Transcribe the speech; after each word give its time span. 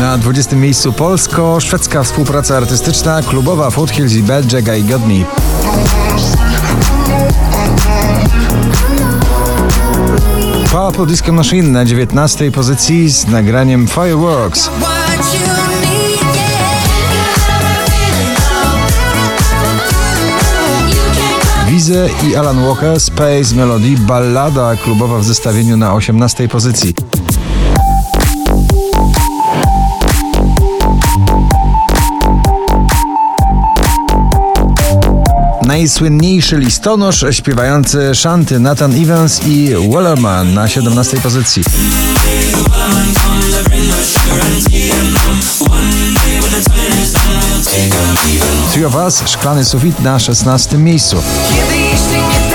Na 0.00 0.18
20 0.18 0.56
miejscu 0.56 0.92
polsko-szwedzka 0.92 2.02
współpraca 2.02 2.56
artystyczna, 2.56 3.22
klubowa 3.22 3.70
Foothills 3.70 4.12
i 4.12 4.24
Jack 4.52 4.78
I 4.78 4.84
Got 4.84 5.02
Me. 5.06 5.14
Purple 10.70 11.06
Disco 11.06 11.32
Machine 11.32 11.68
na 11.68 11.84
19 11.84 12.50
pozycji 12.50 13.10
z 13.10 13.26
nagraniem 13.26 13.88
Fireworks. 13.88 14.70
Wize 21.68 22.08
i 22.28 22.36
Alan 22.36 22.66
Walker 22.66 23.00
Space 23.00 23.54
Melody 23.54 23.96
ballada 23.98 24.76
klubowa 24.76 25.18
w 25.18 25.24
zestawieniu 25.24 25.76
na 25.76 25.94
18 25.94 26.48
pozycji. 26.48 26.94
Najsłynniejszy 35.80 36.58
listonosz 36.58 37.24
śpiewający 37.30 38.14
szanty 38.14 38.60
Nathan 38.60 39.02
Evans 39.02 39.40
i 39.46 39.74
Wellerman 39.92 40.54
na 40.54 40.68
17 40.68 41.16
pozycji. 41.16 41.64
Three 48.72 48.84
of 48.84 48.94
Us, 48.94 49.22
Szklany 49.26 49.64
Sufit 49.64 50.00
na 50.00 50.18
16 50.18 50.78
miejscu. 50.78 51.22
Kiedy 51.48 52.49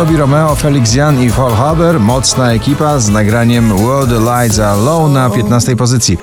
Tobi 0.00 0.16
Romeo, 0.16 0.54
Felix 0.54 0.94
Jan 0.94 1.22
i 1.22 1.30
Paul 1.30 1.52
Haber, 1.52 2.00
mocna 2.00 2.52
ekipa 2.52 2.98
z 3.00 3.08
nagraniem 3.08 3.72
World 3.72 4.10
Lights 4.10 4.58
Are 4.58 4.80
Low 4.80 5.08
na 5.08 5.30
15 5.30 5.76
pozycji. 5.76 6.18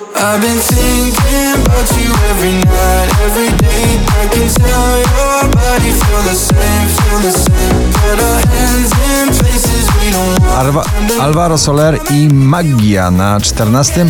Alva 10.58 10.83
Alvaro 11.22 11.58
Soler 11.58 12.00
i 12.09 12.28
Magia 12.33 13.11
na 13.11 13.39
14. 13.39 14.05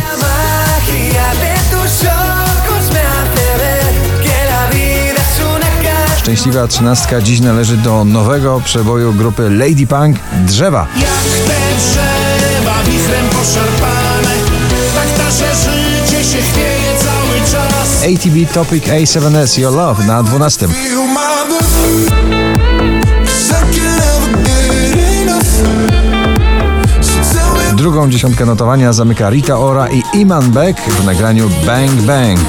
Szczęśliwa 6.38 6.66
trzynastka 6.68 7.20
dziś 7.20 7.40
należy 7.40 7.76
do 7.76 8.04
nowego 8.04 8.60
przeboju 8.64 9.14
grupy 9.14 9.50
Lady 9.50 9.86
Punk 9.86 10.16
Drzewa. 10.46 10.86
Jak 10.96 11.10
te 11.46 11.76
drzewa 11.78 12.82
wichrem 12.84 13.26
poszarpane 13.28 14.34
Tak 14.94 15.26
nasze 15.26 15.54
życie 15.54 16.24
się 16.24 16.42
chwieje 16.42 16.92
cały 16.98 17.40
czas 17.52 18.02
ATB 18.02 18.54
Topic 18.54 18.84
A7S 18.84 19.60
Your 19.60 19.74
Love 19.74 20.04
na 20.06 20.22
12. 20.22 20.68
Feel 20.68 20.98
my 20.98 21.46
blood. 21.48 21.64
'Cause 23.24 23.54
I 23.54 23.80
can 23.80 23.96
never 23.96 24.42
get 24.44 24.98
enough. 25.22 25.44
So 27.00 27.38
tell 27.38 27.70
me 27.70 27.76
Drugą 27.76 28.10
dziesiątkę 28.10 28.46
notowania 28.46 28.92
zamyka 28.92 29.30
Rita 29.30 29.58
Ora 29.58 29.88
i 29.88 30.02
Iman 30.14 30.50
Beck 30.50 30.80
w 30.80 31.04
nagraniu 31.04 31.50
Bang 31.66 31.92
Bang. 31.92 32.40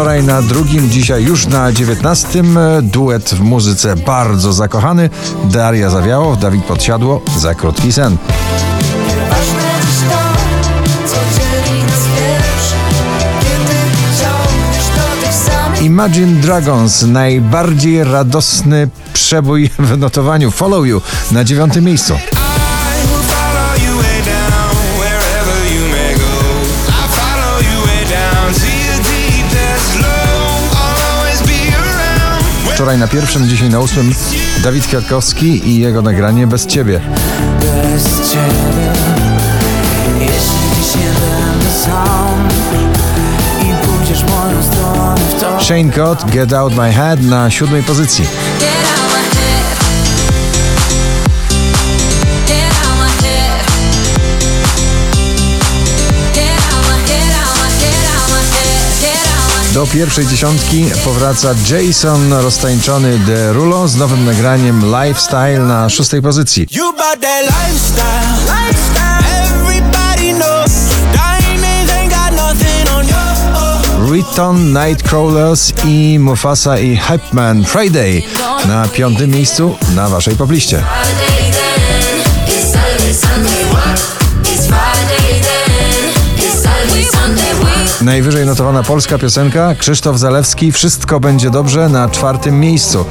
Wczoraj 0.00 0.24
na 0.24 0.42
drugim, 0.42 0.90
dzisiaj 0.90 1.24
już 1.24 1.46
na 1.46 1.72
dziewiętnastym 1.72 2.58
duet 2.82 3.30
w 3.30 3.40
muzyce 3.40 3.96
bardzo 3.96 4.52
zakochany. 4.52 5.10
Daria 5.44 5.90
Zawiałow, 5.90 6.38
Dawid 6.38 6.64
Podsiadło, 6.64 7.22
za 7.38 7.54
krótki 7.54 7.92
sen. 7.92 8.16
Imagine 15.80 16.40
Dragons, 16.40 17.02
najbardziej 17.02 18.04
radosny 18.04 18.88
przebój 19.12 19.70
w 19.78 19.98
notowaniu. 19.98 20.50
Follow 20.50 20.86
You 20.86 21.00
na 21.32 21.44
dziewiątym 21.44 21.84
miejscu. 21.84 22.14
Wczoraj 32.80 32.98
na 32.98 33.08
pierwszym, 33.08 33.48
dzisiaj 33.48 33.70
na 33.70 33.80
ósmym 33.80 34.14
Dawid 34.62 34.86
Kwiatkowski 34.86 35.68
i 35.68 35.80
jego 35.80 36.02
nagranie 36.02 36.46
Bez 36.46 36.66
Ciebie. 36.66 37.00
bez 37.60 38.30
ciebie 38.30 38.92
Jeśli 40.20 41.00
będę 41.04 41.70
sam 41.84 42.48
I 43.62 43.86
pójdziesz 43.86 44.24
moją 44.24 44.62
stronę 44.62 45.20
w 45.30 45.40
to 45.40 45.64
Shane 45.64 45.92
Cott, 45.92 46.30
Get 46.30 46.52
Out 46.52 46.76
My 46.76 46.92
Head 46.92 47.22
na 47.22 47.50
siódmej 47.50 47.82
pozycji. 47.82 48.24
Do 59.74 59.86
pierwszej 59.86 60.26
dziesiątki 60.26 60.84
powraca 61.04 61.54
Jason 61.70 62.32
roztańczony 62.32 63.18
Derulo 63.18 63.88
z 63.88 63.96
nowym 63.96 64.24
nagraniem 64.24 64.82
Lifestyle 64.84 65.58
na 65.58 65.88
szóstej 65.88 66.22
pozycji. 66.22 66.66
Riton, 74.12 74.72
Nightcrawlers 74.72 75.72
i 75.84 76.18
Mufasa 76.18 76.78
i 76.78 76.96
Hypeman 76.96 77.64
Friday 77.64 78.22
na 78.66 78.88
piątym 78.88 79.30
miejscu 79.30 79.76
na 79.94 80.08
waszej 80.08 80.36
popliście. 80.36 80.84
Najwyżej 88.10 88.46
notowana 88.46 88.82
polska 88.82 89.18
piosenka 89.18 89.74
Krzysztof 89.74 90.18
Zalewski 90.18 90.72
Wszystko 90.72 91.20
będzie 91.20 91.50
dobrze 91.50 91.88
na 91.88 92.08
czwartym 92.08 92.60
miejscu. 92.60 93.04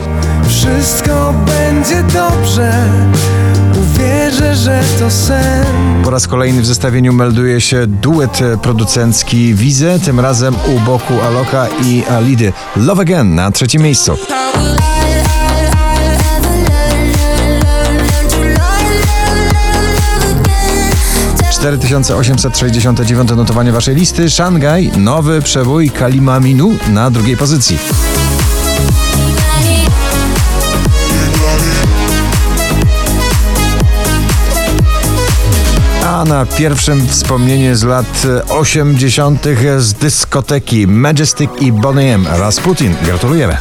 Wszystko 0.47 1.33
będzie 1.45 2.03
dobrze 2.03 2.73
Uwierzę, 3.81 4.55
że 4.55 4.83
to 4.99 5.11
sen 5.11 5.65
Po 6.03 6.09
raz 6.09 6.27
kolejny 6.27 6.61
w 6.61 6.65
zestawieniu 6.65 7.13
melduje 7.13 7.61
się 7.61 7.87
duet 7.87 8.39
producencki 8.61 9.53
Wize, 9.55 9.99
tym 9.99 10.19
razem 10.19 10.55
u 10.75 10.79
boku 10.79 11.13
Aloka 11.27 11.67
i 11.85 12.03
Alidy. 12.09 12.53
Love 12.75 13.01
Again 13.01 13.35
na 13.35 13.51
trzecim 13.51 13.81
miejscu. 13.81 14.17
4869 21.59 23.29
notowanie 23.35 23.71
waszej 23.71 23.95
listy. 23.95 24.29
Szangaj, 24.29 24.91
nowy 24.97 25.41
przebój 25.41 25.89
Kalima 25.89 26.39
Minu 26.39 26.77
na 26.87 27.11
drugiej 27.11 27.37
pozycji. 27.37 27.77
A 36.05 36.25
na 36.25 36.45
pierwszym 36.45 37.07
wspomnienie 37.07 37.75
z 37.75 37.83
lat 37.83 38.21
80. 38.49 39.45
z 39.77 39.93
dyskoteki 39.93 40.87
Majestic 40.87 41.51
i 41.59 41.71
Bonnie 41.71 42.13
M. 42.13 42.27
Rasputin. 42.27 42.95
Gratulujemy. 43.05 43.57